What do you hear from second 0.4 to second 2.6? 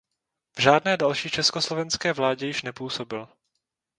V žádné další československé vládě